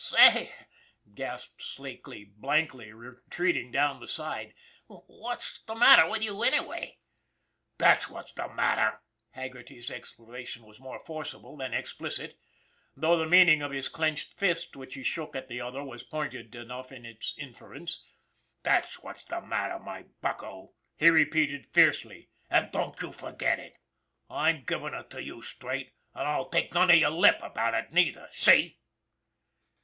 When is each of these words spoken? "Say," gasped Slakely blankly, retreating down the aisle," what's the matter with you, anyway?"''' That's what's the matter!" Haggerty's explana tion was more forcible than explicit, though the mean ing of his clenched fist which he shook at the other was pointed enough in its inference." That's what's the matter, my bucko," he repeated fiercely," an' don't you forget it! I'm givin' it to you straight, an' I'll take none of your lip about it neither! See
"Say," 0.03 0.51
gasped 1.13 1.61
Slakely 1.61 2.25
blankly, 2.35 2.91
retreating 2.91 3.69
down 3.71 3.99
the 3.99 4.11
aisle," 4.17 4.49
what's 4.87 5.59
the 5.59 5.75
matter 5.75 6.09
with 6.09 6.23
you, 6.23 6.41
anyway?"''' 6.41 6.97
That's 7.77 8.09
what's 8.09 8.33
the 8.33 8.49
matter!" 8.51 8.99
Haggerty's 9.35 9.91
explana 9.91 10.47
tion 10.47 10.63
was 10.65 10.79
more 10.79 11.05
forcible 11.05 11.55
than 11.55 11.75
explicit, 11.75 12.39
though 12.95 13.15
the 13.15 13.27
mean 13.27 13.47
ing 13.49 13.61
of 13.61 13.69
his 13.71 13.89
clenched 13.89 14.33
fist 14.33 14.75
which 14.75 14.95
he 14.95 15.03
shook 15.03 15.35
at 15.35 15.49
the 15.49 15.61
other 15.61 15.83
was 15.83 16.01
pointed 16.01 16.55
enough 16.55 16.91
in 16.91 17.05
its 17.05 17.35
inference." 17.37 18.03
That's 18.63 19.03
what's 19.03 19.25
the 19.25 19.39
matter, 19.41 19.77
my 19.77 20.05
bucko," 20.23 20.73
he 20.97 21.11
repeated 21.11 21.67
fiercely," 21.67 22.31
an' 22.49 22.71
don't 22.71 22.99
you 23.03 23.11
forget 23.11 23.59
it! 23.59 23.77
I'm 24.31 24.63
givin' 24.63 24.95
it 24.95 25.11
to 25.11 25.21
you 25.21 25.43
straight, 25.43 25.93
an' 26.15 26.25
I'll 26.25 26.49
take 26.49 26.73
none 26.73 26.89
of 26.89 26.95
your 26.95 27.11
lip 27.11 27.37
about 27.43 27.75
it 27.75 27.93
neither! 27.93 28.25
See 28.31 28.79